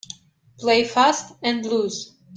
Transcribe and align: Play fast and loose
Play 0.57 0.83
fast 0.85 1.35
and 1.43 1.63
loose 1.63 2.15